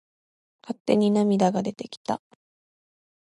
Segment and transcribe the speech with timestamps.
[0.63, 2.23] 勝手に涙が出てきた。